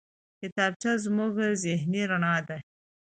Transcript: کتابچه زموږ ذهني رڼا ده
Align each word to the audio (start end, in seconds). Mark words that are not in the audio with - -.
کتابچه 0.39 0.91
زموږ 1.03 1.33
ذهني 1.63 2.01
رڼا 2.11 2.35
ده 2.47 2.57